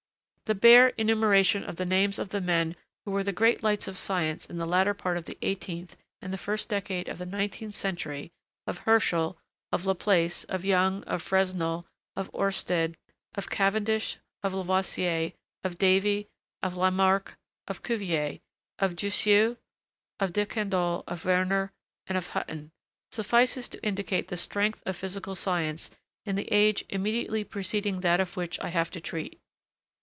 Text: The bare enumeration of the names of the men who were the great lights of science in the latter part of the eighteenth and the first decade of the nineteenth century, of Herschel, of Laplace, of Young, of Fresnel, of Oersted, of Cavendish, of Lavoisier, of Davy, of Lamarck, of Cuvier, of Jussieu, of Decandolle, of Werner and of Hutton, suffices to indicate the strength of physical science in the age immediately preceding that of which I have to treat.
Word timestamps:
The 0.45 0.55
bare 0.55 0.89
enumeration 0.97 1.63
of 1.63 1.77
the 1.77 1.85
names 1.85 2.19
of 2.19 2.27
the 2.27 2.41
men 2.41 2.75
who 3.05 3.11
were 3.11 3.23
the 3.23 3.31
great 3.31 3.63
lights 3.63 3.87
of 3.87 3.97
science 3.97 4.45
in 4.45 4.57
the 4.57 4.65
latter 4.65 4.93
part 4.93 5.15
of 5.15 5.23
the 5.23 5.37
eighteenth 5.41 5.95
and 6.21 6.33
the 6.33 6.37
first 6.37 6.67
decade 6.67 7.07
of 7.07 7.19
the 7.19 7.25
nineteenth 7.25 7.73
century, 7.73 8.33
of 8.67 8.79
Herschel, 8.79 9.37
of 9.71 9.85
Laplace, 9.85 10.43
of 10.49 10.65
Young, 10.65 11.05
of 11.05 11.21
Fresnel, 11.21 11.87
of 12.17 12.29
Oersted, 12.33 12.95
of 13.33 13.49
Cavendish, 13.49 14.17
of 14.43 14.53
Lavoisier, 14.53 15.31
of 15.63 15.77
Davy, 15.77 16.27
of 16.61 16.75
Lamarck, 16.75 17.37
of 17.69 17.81
Cuvier, 17.81 18.41
of 18.77 18.97
Jussieu, 18.97 19.55
of 20.19 20.33
Decandolle, 20.33 21.05
of 21.07 21.23
Werner 21.23 21.71
and 22.07 22.17
of 22.17 22.27
Hutton, 22.27 22.73
suffices 23.13 23.69
to 23.69 23.81
indicate 23.85 24.27
the 24.27 24.35
strength 24.35 24.83
of 24.85 24.97
physical 24.97 25.33
science 25.33 25.91
in 26.25 26.35
the 26.35 26.51
age 26.51 26.83
immediately 26.89 27.45
preceding 27.45 28.01
that 28.01 28.19
of 28.19 28.35
which 28.35 28.59
I 28.59 28.67
have 28.67 28.91
to 28.91 28.99
treat. 28.99 29.39